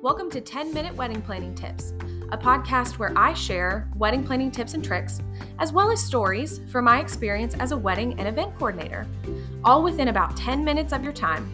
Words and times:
Welcome 0.00 0.30
to 0.30 0.40
10 0.40 0.72
Minute 0.72 0.94
Wedding 0.94 1.20
Planning 1.20 1.56
Tips, 1.56 1.92
a 2.30 2.38
podcast 2.38 2.98
where 2.98 3.12
I 3.18 3.34
share 3.34 3.90
wedding 3.96 4.22
planning 4.22 4.52
tips 4.52 4.74
and 4.74 4.84
tricks, 4.84 5.20
as 5.58 5.72
well 5.72 5.90
as 5.90 6.00
stories 6.00 6.60
from 6.70 6.84
my 6.84 7.00
experience 7.00 7.56
as 7.56 7.72
a 7.72 7.76
wedding 7.76 8.16
and 8.16 8.28
event 8.28 8.56
coordinator, 8.56 9.08
all 9.64 9.82
within 9.82 10.06
about 10.06 10.36
10 10.36 10.62
minutes 10.62 10.92
of 10.92 11.02
your 11.02 11.12
time. 11.12 11.50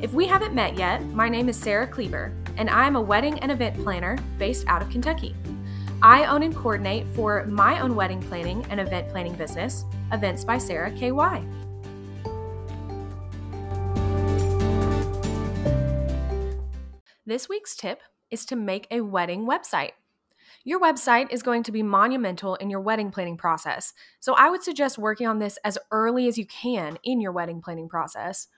If 0.00 0.14
we 0.14 0.26
haven't 0.26 0.54
met 0.54 0.78
yet, 0.78 1.04
my 1.08 1.28
name 1.28 1.50
is 1.50 1.58
Sarah 1.58 1.86
Cleaver, 1.86 2.32
and 2.56 2.70
I 2.70 2.86
am 2.86 2.96
a 2.96 3.02
wedding 3.02 3.38
and 3.40 3.52
event 3.52 3.76
planner 3.84 4.16
based 4.38 4.66
out 4.66 4.80
of 4.80 4.88
Kentucky. 4.88 5.36
I 6.00 6.24
own 6.24 6.42
and 6.44 6.56
coordinate 6.56 7.06
for 7.08 7.44
my 7.44 7.80
own 7.80 7.94
wedding 7.94 8.22
planning 8.22 8.64
and 8.70 8.80
event 8.80 9.10
planning 9.10 9.34
business, 9.34 9.84
Events 10.10 10.42
by 10.42 10.56
Sarah 10.56 10.90
KY. 10.90 11.67
This 17.28 17.46
week's 17.46 17.76
tip 17.76 18.00
is 18.30 18.46
to 18.46 18.56
make 18.56 18.86
a 18.90 19.02
wedding 19.02 19.46
website. 19.46 19.90
Your 20.64 20.80
website 20.80 21.30
is 21.30 21.42
going 21.42 21.62
to 21.64 21.72
be 21.72 21.82
monumental 21.82 22.54
in 22.54 22.70
your 22.70 22.80
wedding 22.80 23.10
planning 23.10 23.36
process, 23.36 23.92
so 24.18 24.32
I 24.32 24.48
would 24.48 24.62
suggest 24.62 24.96
working 24.96 25.26
on 25.26 25.38
this 25.38 25.58
as 25.62 25.76
early 25.90 26.26
as 26.26 26.38
you 26.38 26.46
can 26.46 26.96
in 27.04 27.20
your 27.20 27.32
wedding 27.32 27.60
planning 27.60 27.86
process. 27.86 28.48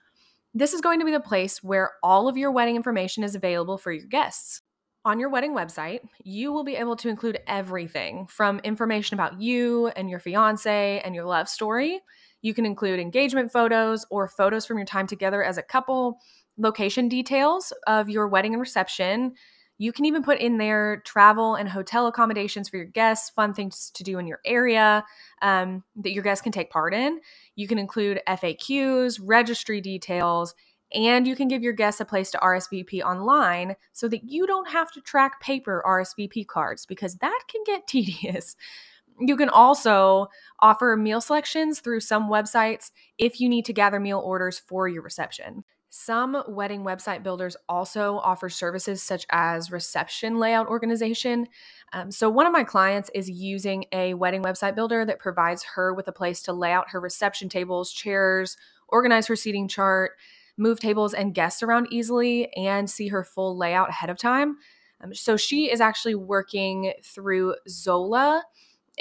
This 0.53 0.71
is 0.71 0.79
going 0.79 0.99
to 0.99 1.05
be 1.05 1.11
the 1.11 1.19
place 1.19 1.61
where 1.61 1.91
all 2.01 2.29
of 2.29 2.37
your 2.37 2.49
wedding 2.49 2.77
information 2.77 3.25
is 3.25 3.35
available 3.35 3.77
for 3.77 3.91
your 3.91 4.05
guests. 4.05 4.61
On 5.03 5.19
your 5.19 5.29
wedding 5.29 5.53
website, 5.53 5.99
you 6.23 6.53
will 6.53 6.63
be 6.63 6.77
able 6.77 6.95
to 6.95 7.09
include 7.09 7.39
everything 7.47 8.25
from 8.27 8.59
information 8.59 9.15
about 9.15 9.41
you 9.41 9.87
and 9.97 10.09
your 10.09 10.19
fiance 10.19 11.01
and 11.03 11.13
your 11.13 11.25
love 11.25 11.49
story. 11.49 11.99
You 12.41 12.53
can 12.53 12.65
include 12.65 13.01
engagement 13.01 13.51
photos 13.51 14.05
or 14.09 14.29
photos 14.29 14.65
from 14.65 14.77
your 14.77 14.85
time 14.85 15.07
together 15.07 15.43
as 15.43 15.57
a 15.57 15.63
couple 15.63 16.19
location 16.57 17.07
details 17.07 17.73
of 17.87 18.09
your 18.09 18.27
wedding 18.27 18.53
and 18.53 18.61
reception. 18.61 19.33
You 19.77 19.91
can 19.91 20.05
even 20.05 20.21
put 20.21 20.39
in 20.39 20.57
there 20.57 21.01
travel 21.05 21.55
and 21.55 21.67
hotel 21.67 22.05
accommodations 22.05 22.69
for 22.69 22.77
your 22.77 22.85
guests, 22.85 23.31
fun 23.31 23.53
things 23.53 23.89
to 23.95 24.03
do 24.03 24.19
in 24.19 24.27
your 24.27 24.39
area 24.45 25.03
um, 25.41 25.83
that 25.95 26.11
your 26.11 26.23
guests 26.23 26.43
can 26.43 26.51
take 26.51 26.69
part 26.69 26.93
in. 26.93 27.19
You 27.55 27.67
can 27.67 27.79
include 27.79 28.21
FAQs, 28.27 29.19
registry 29.23 29.81
details, 29.81 30.53
and 30.93 31.25
you 31.25 31.35
can 31.35 31.47
give 31.47 31.63
your 31.63 31.73
guests 31.73 32.01
a 32.01 32.05
place 32.05 32.31
to 32.31 32.37
RSVP 32.37 33.01
online 33.01 33.75
so 33.93 34.07
that 34.09 34.23
you 34.23 34.45
don't 34.45 34.69
have 34.69 34.91
to 34.91 35.01
track 35.01 35.41
paper 35.41 35.83
RSVP 35.85 36.47
cards 36.47 36.85
because 36.85 37.15
that 37.15 37.39
can 37.47 37.63
get 37.65 37.87
tedious. 37.87 38.55
You 39.19 39.37
can 39.37 39.49
also 39.49 40.27
offer 40.59 40.95
meal 40.97 41.21
selections 41.21 41.79
through 41.79 41.99
some 42.01 42.29
websites 42.29 42.91
if 43.17 43.39
you 43.39 43.49
need 43.49 43.65
to 43.65 43.73
gather 43.73 43.99
meal 43.99 44.19
orders 44.19 44.59
for 44.59 44.87
your 44.87 45.03
reception. 45.03 45.63
Some 45.93 46.41
wedding 46.47 46.85
website 46.85 47.21
builders 47.21 47.57
also 47.67 48.19
offer 48.19 48.47
services 48.47 49.03
such 49.03 49.25
as 49.29 49.73
reception 49.73 50.39
layout 50.39 50.67
organization. 50.67 51.47
Um, 51.91 52.11
so, 52.11 52.29
one 52.29 52.45
of 52.45 52.53
my 52.53 52.63
clients 52.63 53.11
is 53.13 53.29
using 53.29 53.83
a 53.91 54.13
wedding 54.13 54.41
website 54.41 54.73
builder 54.73 55.03
that 55.03 55.19
provides 55.19 55.65
her 55.75 55.93
with 55.93 56.07
a 56.07 56.13
place 56.13 56.41
to 56.43 56.53
lay 56.53 56.71
out 56.71 56.91
her 56.91 57.01
reception 57.01 57.49
tables, 57.49 57.91
chairs, 57.91 58.55
organize 58.87 59.27
her 59.27 59.35
seating 59.35 59.67
chart, 59.67 60.11
move 60.55 60.79
tables 60.79 61.13
and 61.13 61.33
guests 61.33 61.61
around 61.61 61.89
easily, 61.91 62.53
and 62.53 62.89
see 62.89 63.09
her 63.09 63.25
full 63.25 63.57
layout 63.57 63.89
ahead 63.89 64.09
of 64.09 64.17
time. 64.17 64.59
Um, 65.01 65.13
so, 65.13 65.35
she 65.35 65.69
is 65.69 65.81
actually 65.81 66.15
working 66.15 66.93
through 67.03 67.55
Zola 67.67 68.45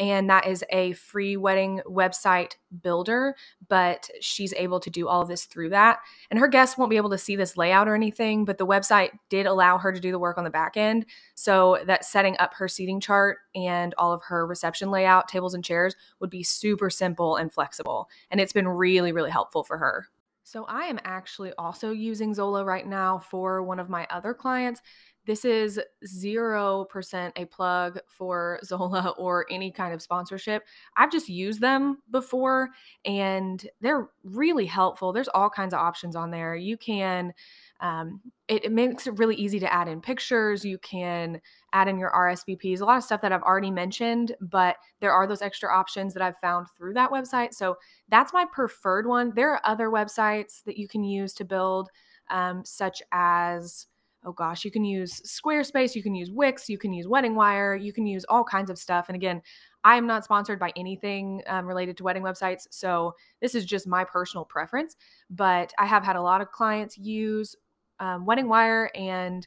and 0.00 0.30
that 0.30 0.46
is 0.46 0.64
a 0.70 0.94
free 0.94 1.36
wedding 1.36 1.80
website 1.86 2.54
builder 2.82 3.36
but 3.68 4.10
she's 4.20 4.52
able 4.54 4.80
to 4.80 4.90
do 4.90 5.06
all 5.06 5.20
of 5.20 5.28
this 5.28 5.44
through 5.44 5.68
that. 5.68 5.98
And 6.30 6.40
her 6.40 6.48
guests 6.48 6.76
won't 6.76 6.90
be 6.90 6.96
able 6.96 7.10
to 7.10 7.18
see 7.18 7.36
this 7.36 7.56
layout 7.56 7.86
or 7.86 7.94
anything 7.94 8.44
but 8.44 8.58
the 8.58 8.66
website 8.66 9.10
did 9.28 9.46
allow 9.46 9.78
her 9.78 9.92
to 9.92 10.00
do 10.00 10.10
the 10.10 10.18
work 10.18 10.38
on 10.38 10.44
the 10.44 10.50
back 10.50 10.76
end. 10.76 11.06
So 11.34 11.78
that 11.86 12.04
setting 12.04 12.36
up 12.38 12.54
her 12.54 12.66
seating 12.66 13.00
chart 13.00 13.38
and 13.54 13.94
all 13.98 14.12
of 14.12 14.22
her 14.24 14.46
reception 14.46 14.90
layout 14.90 15.28
tables 15.28 15.54
and 15.54 15.64
chairs 15.64 15.94
would 16.18 16.30
be 16.30 16.42
super 16.42 16.90
simple 16.90 17.36
and 17.36 17.52
flexible. 17.52 18.08
And 18.30 18.40
it's 18.40 18.52
been 18.52 18.68
really 18.68 19.12
really 19.12 19.30
helpful 19.30 19.62
for 19.62 19.78
her. 19.78 20.08
So 20.42 20.64
i 20.64 20.86
am 20.86 20.98
actually 21.04 21.52
also 21.58 21.92
using 21.92 22.34
zola 22.34 22.64
right 22.64 22.86
now 22.86 23.18
for 23.18 23.62
one 23.62 23.78
of 23.78 23.88
my 23.88 24.06
other 24.10 24.34
clients 24.34 24.80
this 25.26 25.44
is 25.44 25.80
0% 26.06 27.32
a 27.36 27.44
plug 27.46 27.98
for 28.08 28.58
Zola 28.64 29.14
or 29.18 29.46
any 29.50 29.70
kind 29.70 29.92
of 29.92 30.02
sponsorship. 30.02 30.64
I've 30.96 31.12
just 31.12 31.28
used 31.28 31.60
them 31.60 31.98
before 32.10 32.70
and 33.04 33.64
they're 33.80 34.08
really 34.24 34.66
helpful. 34.66 35.12
There's 35.12 35.28
all 35.28 35.50
kinds 35.50 35.74
of 35.74 35.80
options 35.80 36.16
on 36.16 36.30
there. 36.30 36.56
You 36.56 36.76
can, 36.76 37.32
um, 37.80 38.20
it, 38.48 38.64
it 38.64 38.72
makes 38.72 39.06
it 39.06 39.18
really 39.18 39.36
easy 39.36 39.60
to 39.60 39.72
add 39.72 39.88
in 39.88 40.00
pictures. 40.00 40.64
You 40.64 40.78
can 40.78 41.40
add 41.72 41.88
in 41.88 41.98
your 41.98 42.10
RSVPs, 42.10 42.80
a 42.80 42.84
lot 42.84 42.98
of 42.98 43.04
stuff 43.04 43.20
that 43.22 43.32
I've 43.32 43.42
already 43.42 43.70
mentioned, 43.70 44.34
but 44.40 44.76
there 45.00 45.12
are 45.12 45.26
those 45.26 45.42
extra 45.42 45.72
options 45.72 46.14
that 46.14 46.22
I've 46.22 46.38
found 46.38 46.66
through 46.76 46.94
that 46.94 47.10
website. 47.10 47.54
So 47.54 47.76
that's 48.08 48.32
my 48.32 48.46
preferred 48.50 49.06
one. 49.06 49.32
There 49.34 49.52
are 49.52 49.60
other 49.64 49.88
websites 49.88 50.64
that 50.64 50.78
you 50.78 50.88
can 50.88 51.04
use 51.04 51.34
to 51.34 51.44
build, 51.44 51.90
um, 52.30 52.64
such 52.64 53.02
as 53.12 53.86
oh 54.24 54.32
gosh, 54.32 54.64
you 54.64 54.70
can 54.70 54.84
use 54.84 55.20
Squarespace, 55.22 55.94
you 55.94 56.02
can 56.02 56.14
use 56.14 56.30
Wix, 56.30 56.68
you 56.68 56.78
can 56.78 56.92
use 56.92 57.08
Wedding 57.08 57.34
Wire, 57.34 57.74
you 57.74 57.92
can 57.92 58.06
use 58.06 58.24
all 58.28 58.44
kinds 58.44 58.70
of 58.70 58.78
stuff. 58.78 59.08
And 59.08 59.16
again, 59.16 59.42
I 59.82 59.96
am 59.96 60.06
not 60.06 60.24
sponsored 60.24 60.58
by 60.58 60.72
anything 60.76 61.42
um, 61.46 61.66
related 61.66 61.96
to 61.98 62.04
wedding 62.04 62.22
websites. 62.22 62.66
So 62.70 63.14
this 63.40 63.54
is 63.54 63.64
just 63.64 63.86
my 63.86 64.04
personal 64.04 64.44
preference. 64.44 64.96
But 65.30 65.72
I 65.78 65.86
have 65.86 66.04
had 66.04 66.16
a 66.16 66.22
lot 66.22 66.40
of 66.40 66.50
clients 66.50 66.98
use 66.98 67.56
um, 67.98 68.26
Wedding 68.26 68.48
Wire 68.48 68.90
and 68.94 69.46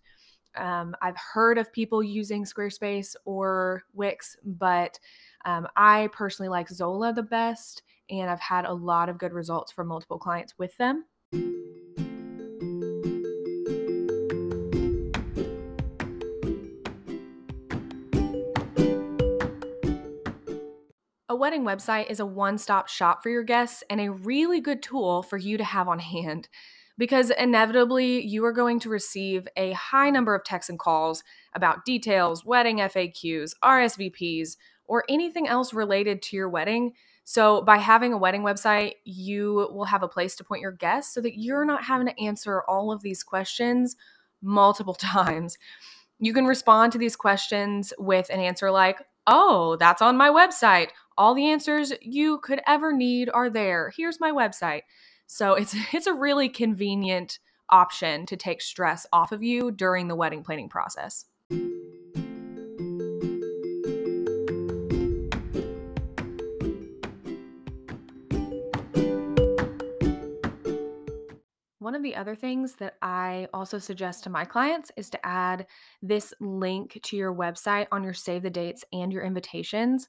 um, 0.55 0.95
I've 1.01 1.17
heard 1.17 1.57
of 1.57 1.73
people 1.73 2.03
using 2.03 2.45
Squarespace 2.45 3.15
or 3.25 3.83
Wix, 3.93 4.35
but 4.43 4.99
um, 5.45 5.67
I 5.75 6.09
personally 6.11 6.49
like 6.49 6.69
Zola 6.69 7.11
the 7.13 7.23
best. 7.23 7.83
And 8.09 8.29
I've 8.29 8.39
had 8.39 8.65
a 8.65 8.73
lot 8.73 9.09
of 9.09 9.17
good 9.17 9.33
results 9.33 9.71
for 9.71 9.83
multiple 9.83 10.19
clients 10.19 10.53
with 10.57 10.75
them. 10.77 11.05
A 21.33 21.35
wedding 21.35 21.63
website 21.63 22.11
is 22.11 22.19
a 22.19 22.27
one 22.27 22.59
stop 22.59 22.87
shop 22.87 23.23
for 23.23 23.29
your 23.29 23.41
guests 23.41 23.83
and 23.89 23.99
a 23.99 24.11
really 24.11 24.61
good 24.61 24.83
tool 24.83 25.23
for 25.23 25.35
you 25.35 25.57
to 25.57 25.63
have 25.63 25.87
on 25.87 25.97
hand 25.97 26.47
because 26.95 27.31
inevitably 27.31 28.23
you 28.23 28.45
are 28.45 28.51
going 28.51 28.79
to 28.81 28.89
receive 28.89 29.47
a 29.57 29.71
high 29.71 30.11
number 30.11 30.35
of 30.35 30.43
texts 30.43 30.69
and 30.69 30.77
calls 30.77 31.23
about 31.55 31.85
details, 31.85 32.45
wedding 32.45 32.77
FAQs, 32.77 33.53
RSVPs, 33.63 34.57
or 34.85 35.05
anything 35.09 35.47
else 35.47 35.73
related 35.73 36.21
to 36.21 36.35
your 36.35 36.49
wedding. 36.49 36.93
So, 37.23 37.63
by 37.63 37.77
having 37.77 38.13
a 38.13 38.17
wedding 38.19 38.43
website, 38.43 38.91
you 39.03 39.67
will 39.73 39.85
have 39.85 40.03
a 40.03 40.07
place 40.07 40.35
to 40.35 40.43
point 40.43 40.61
your 40.61 40.71
guests 40.71 41.15
so 41.15 41.21
that 41.21 41.39
you're 41.39 41.65
not 41.65 41.83
having 41.83 42.05
to 42.05 42.23
answer 42.23 42.61
all 42.67 42.91
of 42.91 43.01
these 43.01 43.23
questions 43.23 43.95
multiple 44.39 44.93
times. 44.93 45.57
You 46.19 46.31
can 46.31 46.45
respond 46.45 46.91
to 46.91 46.99
these 46.99 47.15
questions 47.15 47.91
with 47.97 48.29
an 48.29 48.39
answer 48.39 48.69
like, 48.69 49.01
Oh, 49.25 49.77
that's 49.77 50.01
on 50.01 50.17
my 50.17 50.29
website. 50.29 50.89
All 51.17 51.33
the 51.33 51.47
answers 51.47 51.93
you 52.01 52.39
could 52.39 52.61
ever 52.65 52.93
need 52.93 53.29
are 53.33 53.49
there. 53.49 53.93
Here's 53.95 54.19
my 54.19 54.31
website. 54.31 54.81
So 55.27 55.53
it's 55.53 55.75
it's 55.93 56.07
a 56.07 56.13
really 56.13 56.49
convenient 56.49 57.39
option 57.69 58.25
to 58.27 58.37
take 58.37 58.61
stress 58.61 59.05
off 59.11 59.31
of 59.31 59.41
you 59.41 59.71
during 59.71 60.07
the 60.07 60.15
wedding 60.15 60.43
planning 60.43 60.69
process. 60.69 61.25
One 71.83 71.95
of 71.95 72.01
the 72.01 72.15
other 72.15 72.33
things 72.33 72.75
that 72.75 72.95
I 73.01 73.49
also 73.53 73.77
suggest 73.77 74.23
to 74.23 74.29
my 74.29 74.45
clients 74.45 74.89
is 74.95 75.09
to 75.09 75.25
add 75.25 75.67
this 76.01 76.33
link 76.39 76.97
to 77.03 77.17
your 77.17 77.35
website 77.35 77.87
on 77.91 78.05
your 78.05 78.13
save 78.13 78.43
the 78.43 78.49
dates 78.49 78.85
and 78.93 79.11
your 79.11 79.21
invitations. 79.21 80.07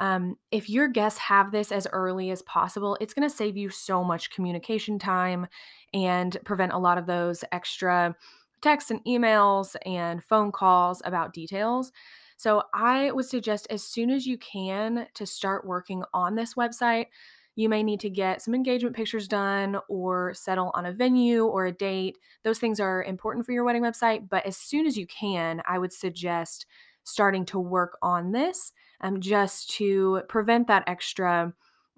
Um, 0.00 0.36
if 0.50 0.70
your 0.70 0.88
guests 0.88 1.18
have 1.18 1.52
this 1.52 1.72
as 1.72 1.86
early 1.92 2.30
as 2.30 2.40
possible, 2.40 2.96
it's 3.02 3.12
going 3.12 3.28
to 3.28 3.36
save 3.36 3.58
you 3.58 3.68
so 3.68 4.02
much 4.02 4.30
communication 4.30 4.98
time 4.98 5.46
and 5.92 6.38
prevent 6.46 6.72
a 6.72 6.78
lot 6.78 6.96
of 6.96 7.04
those 7.04 7.44
extra 7.52 8.16
texts 8.62 8.90
and 8.90 9.04
emails 9.04 9.76
and 9.84 10.24
phone 10.24 10.50
calls 10.50 11.02
about 11.04 11.34
details. 11.34 11.92
So, 12.38 12.62
I 12.72 13.10
would 13.10 13.26
suggest 13.26 13.66
as 13.68 13.82
soon 13.84 14.08
as 14.08 14.26
you 14.26 14.38
can 14.38 15.06
to 15.12 15.26
start 15.26 15.66
working 15.66 16.02
on 16.14 16.34
this 16.34 16.54
website. 16.54 17.08
You 17.56 17.68
may 17.68 17.82
need 17.82 18.00
to 18.00 18.10
get 18.10 18.42
some 18.42 18.54
engagement 18.54 18.96
pictures 18.96 19.28
done 19.28 19.78
or 19.88 20.32
settle 20.34 20.70
on 20.74 20.86
a 20.86 20.92
venue 20.92 21.44
or 21.44 21.66
a 21.66 21.72
date. 21.72 22.16
Those 22.44 22.58
things 22.58 22.80
are 22.80 23.02
important 23.02 23.44
for 23.44 23.52
your 23.52 23.64
wedding 23.64 23.82
website, 23.82 24.28
but 24.28 24.46
as 24.46 24.56
soon 24.56 24.86
as 24.86 24.96
you 24.96 25.06
can, 25.06 25.62
I 25.68 25.78
would 25.78 25.92
suggest 25.92 26.66
starting 27.04 27.44
to 27.46 27.58
work 27.58 27.98
on 28.02 28.32
this 28.32 28.72
um, 29.00 29.20
just 29.20 29.70
to 29.70 30.22
prevent 30.28 30.68
that 30.68 30.84
extra 30.86 31.52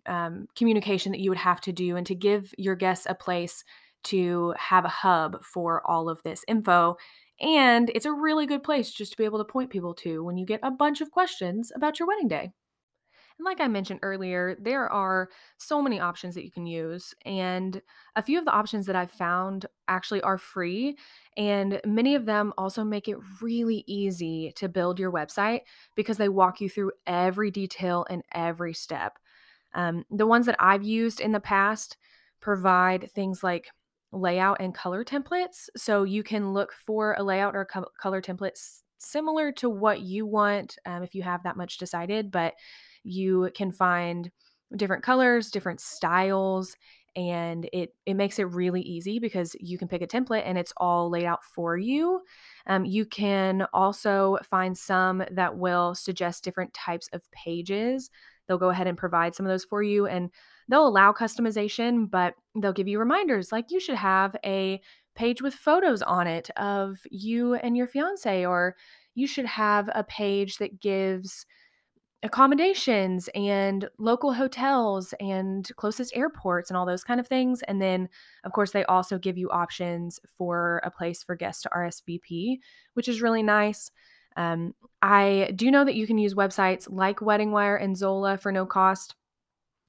um, 0.06 0.46
communication 0.56 1.12
that 1.12 1.20
you 1.20 1.30
would 1.30 1.38
have 1.38 1.60
to 1.62 1.72
do 1.72 1.96
and 1.96 2.06
to 2.06 2.14
give 2.14 2.52
your 2.58 2.74
guests 2.74 3.06
a 3.08 3.14
place 3.14 3.64
to 4.04 4.52
have 4.58 4.84
a 4.84 4.88
hub 4.88 5.44
for 5.44 5.80
all 5.88 6.08
of 6.08 6.22
this 6.24 6.44
info 6.48 6.96
And 7.40 7.90
it's 7.94 8.06
a 8.06 8.12
really 8.12 8.46
good 8.46 8.62
place 8.62 8.90
just 8.92 9.12
to 9.12 9.18
be 9.18 9.24
able 9.24 9.38
to 9.38 9.44
point 9.44 9.70
people 9.70 9.94
to 9.96 10.24
when 10.24 10.36
you 10.36 10.46
get 10.46 10.60
a 10.62 10.70
bunch 10.70 11.00
of 11.00 11.10
questions 11.10 11.72
about 11.74 11.98
your 11.98 12.08
wedding 12.08 12.28
day. 12.28 12.52
Like 13.44 13.60
I 13.60 13.68
mentioned 13.68 14.00
earlier, 14.02 14.56
there 14.60 14.88
are 14.88 15.28
so 15.58 15.82
many 15.82 15.98
options 15.98 16.34
that 16.34 16.44
you 16.44 16.50
can 16.50 16.66
use. 16.66 17.14
And 17.24 17.82
a 18.14 18.22
few 18.22 18.38
of 18.38 18.44
the 18.44 18.52
options 18.52 18.86
that 18.86 18.96
I've 18.96 19.10
found 19.10 19.66
actually 19.88 20.22
are 20.22 20.38
free. 20.38 20.96
And 21.36 21.80
many 21.84 22.14
of 22.14 22.26
them 22.26 22.52
also 22.56 22.84
make 22.84 23.08
it 23.08 23.16
really 23.40 23.84
easy 23.86 24.52
to 24.56 24.68
build 24.68 24.98
your 24.98 25.10
website 25.10 25.62
because 25.96 26.18
they 26.18 26.28
walk 26.28 26.60
you 26.60 26.68
through 26.68 26.92
every 27.06 27.50
detail 27.50 28.06
and 28.08 28.22
every 28.32 28.74
step. 28.74 29.18
Um, 29.74 30.04
the 30.10 30.26
ones 30.26 30.46
that 30.46 30.56
I've 30.58 30.82
used 30.82 31.20
in 31.20 31.32
the 31.32 31.40
past 31.40 31.96
provide 32.40 33.10
things 33.12 33.42
like 33.42 33.70
layout 34.12 34.60
and 34.60 34.74
color 34.74 35.04
templates. 35.04 35.68
So 35.76 36.04
you 36.04 36.22
can 36.22 36.52
look 36.52 36.72
for 36.72 37.14
a 37.14 37.22
layout 37.22 37.56
or 37.56 37.64
co- 37.64 37.90
color 37.98 38.20
templates 38.20 38.82
similar 38.98 39.50
to 39.50 39.68
what 39.68 40.00
you 40.00 40.26
want 40.26 40.76
um, 40.86 41.02
if 41.02 41.14
you 41.14 41.22
have 41.22 41.42
that 41.42 41.56
much 41.56 41.78
decided, 41.78 42.30
but 42.30 42.54
you 43.04 43.50
can 43.54 43.72
find 43.72 44.30
different 44.76 45.02
colors, 45.02 45.50
different 45.50 45.80
styles, 45.80 46.76
and 47.14 47.68
it 47.72 47.94
it 48.06 48.14
makes 48.14 48.38
it 48.38 48.44
really 48.44 48.80
easy 48.80 49.18
because 49.18 49.54
you 49.60 49.76
can 49.76 49.88
pick 49.88 50.00
a 50.00 50.06
template 50.06 50.44
and 50.46 50.56
it's 50.56 50.72
all 50.78 51.10
laid 51.10 51.26
out 51.26 51.44
for 51.44 51.76
you. 51.76 52.22
Um, 52.66 52.84
you 52.84 53.04
can 53.04 53.66
also 53.72 54.38
find 54.42 54.76
some 54.76 55.22
that 55.30 55.58
will 55.58 55.94
suggest 55.94 56.44
different 56.44 56.72
types 56.72 57.08
of 57.12 57.22
pages. 57.32 58.10
They'll 58.48 58.58
go 58.58 58.70
ahead 58.70 58.86
and 58.86 58.96
provide 58.96 59.34
some 59.34 59.46
of 59.46 59.50
those 59.50 59.64
for 59.64 59.82
you, 59.82 60.06
and 60.06 60.30
they'll 60.68 60.86
allow 60.88 61.12
customization, 61.12 62.10
but 62.10 62.34
they'll 62.60 62.72
give 62.72 62.88
you 62.88 62.98
reminders 62.98 63.52
like 63.52 63.70
you 63.70 63.80
should 63.80 63.96
have 63.96 64.34
a 64.44 64.80
page 65.14 65.42
with 65.42 65.54
photos 65.54 66.00
on 66.02 66.26
it 66.26 66.48
of 66.56 66.98
you 67.10 67.54
and 67.54 67.76
your 67.76 67.86
fiance, 67.86 68.46
or 68.46 68.74
you 69.14 69.26
should 69.26 69.44
have 69.44 69.90
a 69.94 70.02
page 70.04 70.56
that 70.56 70.80
gives 70.80 71.44
accommodations 72.22 73.28
and 73.34 73.88
local 73.98 74.32
hotels 74.32 75.12
and 75.18 75.68
closest 75.76 76.16
airports 76.16 76.70
and 76.70 76.76
all 76.76 76.86
those 76.86 77.02
kind 77.02 77.18
of 77.18 77.26
things. 77.26 77.62
And 77.62 77.82
then, 77.82 78.08
of 78.44 78.52
course, 78.52 78.70
they 78.70 78.84
also 78.84 79.18
give 79.18 79.36
you 79.36 79.50
options 79.50 80.20
for 80.38 80.80
a 80.84 80.90
place 80.90 81.22
for 81.22 81.34
guests 81.34 81.62
to 81.62 81.70
RSVP, 81.70 82.58
which 82.94 83.08
is 83.08 83.22
really 83.22 83.42
nice. 83.42 83.90
Um, 84.36 84.74
I 85.02 85.52
do 85.56 85.70
know 85.70 85.84
that 85.84 85.96
you 85.96 86.06
can 86.06 86.18
use 86.18 86.34
websites 86.34 86.86
like 86.88 87.18
WeddingWire 87.18 87.82
and 87.82 87.96
Zola 87.96 88.38
for 88.38 88.52
no 88.52 88.66
cost. 88.66 89.14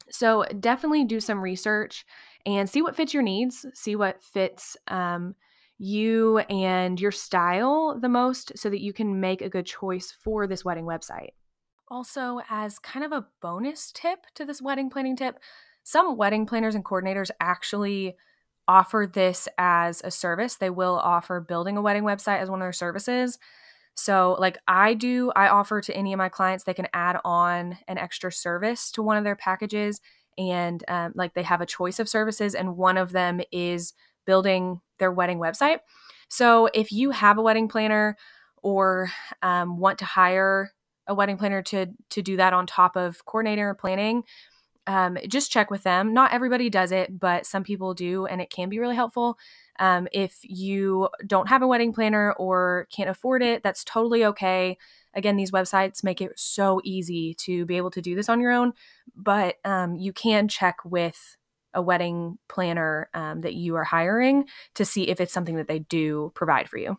So 0.09 0.44
definitely 0.59 1.06
do 1.06 1.19
some 1.19 1.41
research 1.41 2.03
and 2.45 2.69
see 2.69 2.81
what 2.81 2.95
fits 2.95 3.13
your 3.13 3.24
needs, 3.24 3.65
see 3.74 3.95
what 3.95 4.21
fits 4.21 4.75
um, 4.88 5.36
you 5.77 6.39
and 6.39 7.00
your 7.00 7.12
style 7.12 7.97
the 8.00 8.09
most 8.09 8.57
so 8.57 8.69
that 8.69 8.81
you 8.81 8.91
can 8.91 9.19
make 9.19 9.41
a 9.41 9.50
good 9.50 9.65
choice 9.65 10.12
for 10.12 10.47
this 10.47 10.65
wedding 10.65 10.86
website. 10.86 11.29
Also, 11.94 12.42
as 12.50 12.80
kind 12.80 13.06
of 13.06 13.12
a 13.12 13.28
bonus 13.40 13.92
tip 13.92 14.25
to 14.34 14.45
this 14.45 14.63
wedding 14.63 14.90
planning 14.90 15.16
tip, 15.16 15.38
some 15.84 16.18
wedding 16.18 16.48
planners 16.48 16.74
and 16.74 16.84
coordinators 16.84 17.30
actually 17.40 18.16
offer 18.68 19.07
this 19.13 19.48
as 19.60 20.01
a 20.04 20.10
service. 20.10 20.56
They 20.56 20.72
will 20.72 20.98
offer 20.98 21.40
building 21.40 21.78
a 21.78 21.84
wedding 21.84 22.01
website 22.01 22.40
as 22.40 22.50
one 22.50 22.62
of 22.62 22.66
their 22.66 22.74
services. 22.74 23.38
So, 23.94 24.36
like 24.40 24.57
I 24.68 24.95
do, 24.95 25.31
I 25.36 25.50
offer 25.50 25.81
to 25.81 25.95
any 25.95 26.13
of 26.13 26.18
my 26.18 26.30
clients, 26.30 26.63
they 26.63 26.74
can 26.74 26.88
add 26.95 27.19
on 27.24 27.78
an 27.88 28.00
extra 28.00 28.31
service 28.31 28.89
to 28.94 29.04
one 29.04 29.18
of 29.18 29.24
their 29.24 29.36
packages. 29.36 30.01
And 30.36 30.84
um, 30.88 31.12
like 31.13 31.36
they 31.36 31.44
have 31.44 31.62
a 31.62 31.68
choice 31.68 32.00
of 32.00 32.10
services, 32.10 32.56
and 32.56 32.75
one 32.75 32.98
of 32.98 33.12
them 33.12 33.39
is 33.51 33.94
building 34.25 34.81
their 34.98 35.12
wedding 35.12 35.38
website. 35.38 35.78
So, 36.28 36.72
if 36.74 36.92
you 36.92 37.12
have 37.12 37.38
a 37.38 37.44
wedding 37.44 37.68
planner 37.68 38.18
or 38.63 39.12
um, 39.44 39.78
want 39.78 40.00
to 40.00 40.06
hire 40.06 40.72
a 41.07 41.13
wedding 41.13 41.38
planner 41.38 41.61
to 41.61 41.88
to 42.09 42.21
do 42.21 42.38
that 42.38 42.53
on 42.53 42.65
top 42.65 42.95
of 42.95 43.25
coordinator 43.25 43.73
planning 43.73 44.23
um, 44.88 45.17
just 45.27 45.51
check 45.51 45.71
with 45.71 45.83
them. 45.83 46.13
Not 46.13 46.33
everybody 46.33 46.69
does 46.69 46.91
it 46.91 47.19
but 47.19 47.45
some 47.45 47.63
people 47.63 47.94
do 47.94 48.25
and 48.25 48.41
it 48.41 48.50
can 48.50 48.69
be 48.69 48.79
really 48.79 48.95
helpful. 48.95 49.38
Um, 49.79 50.07
if 50.11 50.39
you 50.44 51.09
don't 51.25 51.50
have 51.50 51.61
a 51.61 51.67
wedding 51.67 51.94
planner 51.94 52.33
or 52.33 52.88
can't 52.95 53.09
afford 53.09 53.41
it 53.41 53.63
that's 53.63 53.83
totally 53.83 54.25
okay. 54.25 54.77
Again 55.13 55.38
these 55.38 55.51
websites 55.51 56.03
make 56.03 56.21
it 56.21 56.31
so 56.35 56.81
easy 56.83 57.33
to 57.41 57.65
be 57.65 57.77
able 57.77 57.91
to 57.91 58.01
do 58.01 58.15
this 58.15 58.29
on 58.29 58.41
your 58.41 58.51
own 58.51 58.73
but 59.15 59.55
um, 59.63 59.95
you 59.95 60.13
can 60.13 60.47
check 60.47 60.77
with 60.83 61.38
a 61.75 61.81
wedding 61.81 62.38
planner 62.50 63.09
um, 63.15 63.41
that 63.41 63.55
you 63.55 63.75
are 63.75 63.83
hiring 63.83 64.45
to 64.75 64.85
see 64.85 65.09
if 65.09 65.19
it's 65.19 65.33
something 65.33 65.55
that 65.55 65.67
they 65.67 65.79
do 65.79 66.31
provide 66.35 66.69
for 66.69 66.77
you. 66.77 66.97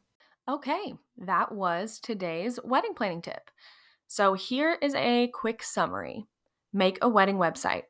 Okay 0.48 0.94
that 1.18 1.52
was 1.52 2.00
today's 2.00 2.58
wedding 2.64 2.94
planning 2.94 3.22
tip 3.22 3.50
so 4.14 4.34
here 4.34 4.78
is 4.80 4.94
a 4.94 5.28
quick 5.34 5.60
summary 5.60 6.24
make 6.72 6.98
a 7.02 7.08
wedding 7.08 7.34
website. 7.34 7.82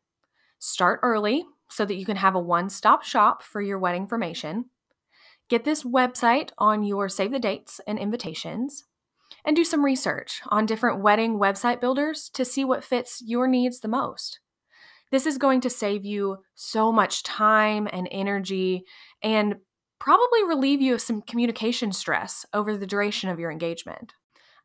Start 0.58 1.00
early 1.02 1.44
so 1.68 1.84
that 1.84 1.96
you 1.96 2.06
can 2.06 2.16
have 2.16 2.34
a 2.34 2.40
one 2.40 2.70
stop 2.70 3.02
shop 3.02 3.42
for 3.42 3.60
your 3.60 3.78
wedding 3.78 4.00
information. 4.00 4.70
Get 5.50 5.64
this 5.64 5.82
website 5.82 6.48
on 6.56 6.82
your 6.82 7.10
save 7.10 7.30
the 7.30 7.38
dates 7.38 7.78
and 7.86 7.98
invitations. 7.98 8.84
And 9.44 9.54
do 9.54 9.64
some 9.64 9.84
research 9.84 10.40
on 10.48 10.64
different 10.64 11.02
wedding 11.02 11.38
website 11.38 11.78
builders 11.78 12.30
to 12.32 12.46
see 12.46 12.64
what 12.64 12.82
fits 12.82 13.22
your 13.22 13.46
needs 13.46 13.80
the 13.80 13.88
most. 13.88 14.40
This 15.10 15.26
is 15.26 15.36
going 15.36 15.60
to 15.60 15.68
save 15.68 16.06
you 16.06 16.38
so 16.54 16.90
much 16.90 17.22
time 17.22 17.86
and 17.92 18.08
energy 18.10 18.84
and 19.22 19.56
probably 19.98 20.42
relieve 20.44 20.80
you 20.80 20.94
of 20.94 21.02
some 21.02 21.20
communication 21.20 21.92
stress 21.92 22.46
over 22.54 22.78
the 22.78 22.86
duration 22.86 23.28
of 23.28 23.38
your 23.38 23.50
engagement. 23.50 24.14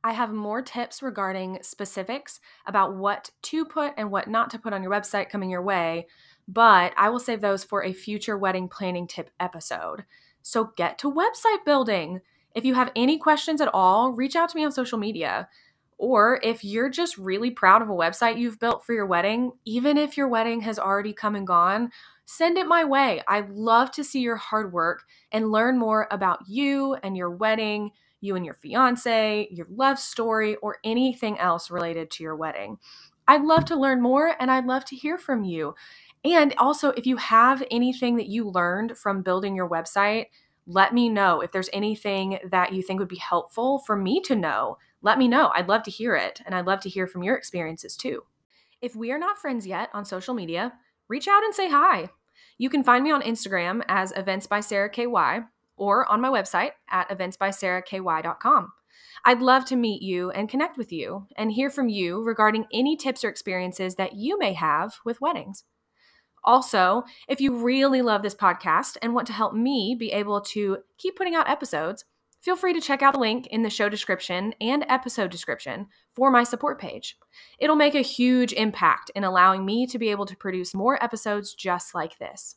I 0.03 0.13
have 0.13 0.31
more 0.31 0.61
tips 0.61 1.01
regarding 1.01 1.59
specifics 1.61 2.39
about 2.65 2.95
what 2.95 3.31
to 3.43 3.65
put 3.65 3.93
and 3.97 4.11
what 4.11 4.29
not 4.29 4.49
to 4.51 4.59
put 4.59 4.73
on 4.73 4.81
your 4.81 4.91
website 4.91 5.29
coming 5.29 5.49
your 5.49 5.61
way, 5.61 6.07
but 6.47 6.93
I 6.97 7.09
will 7.09 7.19
save 7.19 7.41
those 7.41 7.63
for 7.63 7.83
a 7.83 7.93
future 7.93 8.37
wedding 8.37 8.69
planning 8.69 9.07
tip 9.07 9.29
episode. 9.39 10.05
So 10.41 10.71
get 10.77 10.97
to 10.99 11.11
website 11.11 11.65
building. 11.65 12.21
If 12.55 12.63
you 12.65 12.75
have 12.75 12.91
any 12.95 13.17
questions 13.17 13.61
at 13.61 13.73
all, 13.73 14.13
reach 14.13 14.35
out 14.35 14.49
to 14.49 14.57
me 14.57 14.63
on 14.63 14.71
social 14.71 14.97
media. 14.97 15.49
Or 15.97 16.39
if 16.43 16.63
you're 16.63 16.89
just 16.89 17.17
really 17.17 17.51
proud 17.51 17.81
of 17.81 17.89
a 17.89 17.93
website 17.93 18.37
you've 18.37 18.59
built 18.59 18.85
for 18.85 18.93
your 18.93 19.05
wedding, 19.05 19.51
even 19.65 19.97
if 19.97 20.15
your 20.15 20.29
wedding 20.29 20.61
has 20.61 20.79
already 20.79 21.11
come 21.11 21.35
and 21.35 21.45
gone, 21.45 21.91
send 22.29 22.57
it 22.57 22.67
my 22.67 22.83
way. 22.83 23.21
I 23.27 23.41
love 23.49 23.91
to 23.91 24.03
see 24.03 24.21
your 24.21 24.35
hard 24.35 24.71
work 24.71 25.03
and 25.31 25.51
learn 25.51 25.77
more 25.77 26.07
about 26.11 26.39
you 26.47 26.95
and 26.95 27.17
your 27.17 27.31
wedding 27.31 27.91
you 28.21 28.35
and 28.35 28.45
your 28.45 28.53
fiance, 28.53 29.47
your 29.51 29.67
love 29.69 29.99
story, 29.99 30.55
or 30.57 30.77
anything 30.83 31.39
else 31.39 31.71
related 31.71 32.11
to 32.11 32.23
your 32.23 32.35
wedding. 32.35 32.77
I'd 33.27 33.43
love 33.43 33.65
to 33.65 33.79
learn 33.79 34.01
more 34.01 34.35
and 34.39 34.49
I'd 34.49 34.65
love 34.65 34.85
to 34.85 34.95
hear 34.95 35.17
from 35.17 35.43
you. 35.43 35.75
And 36.25 36.53
also, 36.57 36.89
if 36.89 37.05
you 37.05 37.17
have 37.17 37.63
anything 37.71 38.17
that 38.17 38.27
you 38.27 38.49
learned 38.49 38.97
from 38.97 39.21
building 39.21 39.55
your 39.55 39.69
website, 39.69 40.25
let 40.67 40.93
me 40.93 41.07
know. 41.09 41.41
If 41.41 41.51
there's 41.51 41.69
anything 41.71 42.39
that 42.51 42.73
you 42.73 42.81
think 42.81 42.99
would 42.99 43.07
be 43.07 43.15
helpful 43.17 43.79
for 43.79 43.95
me 43.95 44.19
to 44.21 44.35
know, 44.35 44.77
let 45.01 45.17
me 45.17 45.27
know. 45.27 45.51
I'd 45.55 45.69
love 45.69 45.83
to 45.83 45.91
hear 45.91 46.15
it. 46.15 46.41
And 46.45 46.53
I'd 46.53 46.67
love 46.67 46.81
to 46.81 46.89
hear 46.89 47.07
from 47.07 47.23
your 47.23 47.35
experiences 47.35 47.95
too. 47.95 48.23
If 48.81 48.95
we 48.95 49.11
are 49.11 49.19
not 49.19 49.37
friends 49.37 49.65
yet 49.65 49.89
on 49.93 50.03
social 50.03 50.33
media, 50.33 50.73
reach 51.07 51.27
out 51.27 51.43
and 51.43 51.55
say 51.55 51.69
hi. 51.69 52.09
You 52.59 52.69
can 52.69 52.83
find 52.83 53.05
me 53.05 53.11
on 53.11 53.21
Instagram 53.21 53.83
as 53.87 54.11
Events 54.11 54.45
by 54.45 54.59
Sarah 54.59 54.89
KY 54.89 55.45
or 55.77 56.05
on 56.11 56.19
my 56.19 56.27
website 56.27 56.71
at 56.91 57.09
eventsbysarahky.com. 57.09 58.73
I'd 59.23 59.41
love 59.41 59.63
to 59.65 59.77
meet 59.77 60.01
you 60.01 60.29
and 60.31 60.49
connect 60.49 60.77
with 60.77 60.91
you 60.91 61.25
and 61.37 61.53
hear 61.53 61.69
from 61.69 61.87
you 61.87 62.21
regarding 62.21 62.65
any 62.73 62.97
tips 62.97 63.23
or 63.23 63.29
experiences 63.29 63.95
that 63.95 64.15
you 64.15 64.37
may 64.37 64.53
have 64.53 64.95
with 65.05 65.21
weddings. 65.21 65.63
Also, 66.43 67.03
if 67.29 67.39
you 67.39 67.55
really 67.63 68.01
love 68.01 68.23
this 68.23 68.35
podcast 68.35 68.97
and 69.01 69.13
want 69.13 69.27
to 69.27 69.33
help 69.33 69.53
me 69.53 69.95
be 69.97 70.11
able 70.11 70.41
to 70.41 70.79
keep 70.97 71.15
putting 71.15 71.35
out 71.35 71.49
episodes, 71.49 72.03
feel 72.41 72.55
free 72.55 72.73
to 72.73 72.81
check 72.81 73.01
out 73.01 73.13
the 73.13 73.19
link 73.19 73.47
in 73.47 73.63
the 73.63 73.69
show 73.69 73.89
description 73.89 74.53
and 74.61 74.85
episode 74.87 75.31
description 75.31 75.87
for 76.13 76.31
my 76.31 76.43
support 76.43 76.79
page. 76.79 77.17
It'll 77.59 77.75
make 77.75 77.95
a 77.95 78.01
huge 78.01 78.53
impact 78.53 79.11
in 79.15 79.23
allowing 79.23 79.65
me 79.65 79.87
to 79.87 79.99
be 79.99 80.09
able 80.09 80.25
to 80.25 80.37
produce 80.37 80.73
more 80.73 81.01
episodes 81.03 81.53
just 81.53 81.93
like 81.93 82.17
this. 82.19 82.55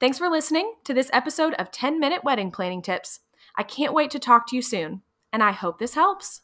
Thanks 0.00 0.18
for 0.18 0.28
listening 0.28 0.74
to 0.84 0.94
this 0.94 1.10
episode 1.12 1.54
of 1.54 1.72
10 1.72 1.98
Minute 1.98 2.22
Wedding 2.22 2.50
Planning 2.50 2.82
Tips. 2.82 3.20
I 3.56 3.64
can't 3.64 3.94
wait 3.94 4.10
to 4.12 4.18
talk 4.18 4.46
to 4.48 4.56
you 4.56 4.62
soon, 4.62 5.02
and 5.32 5.42
I 5.42 5.50
hope 5.50 5.78
this 5.78 5.94
helps. 5.94 6.42